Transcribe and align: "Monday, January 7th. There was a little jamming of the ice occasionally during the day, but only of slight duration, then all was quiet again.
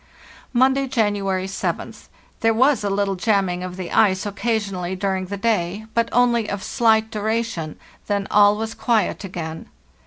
"Monday, 0.51 0.87
January 0.87 1.45
7th. 1.45 2.07
There 2.39 2.55
was 2.55 2.83
a 2.83 2.89
little 2.89 3.13
jamming 3.13 3.61
of 3.61 3.77
the 3.77 3.91
ice 3.91 4.25
occasionally 4.25 4.95
during 4.95 5.27
the 5.27 5.37
day, 5.37 5.85
but 5.93 6.09
only 6.11 6.49
of 6.49 6.63
slight 6.63 7.11
duration, 7.11 7.77
then 8.07 8.25
all 8.31 8.57
was 8.57 8.73
quiet 8.73 9.23
again. 9.23 9.67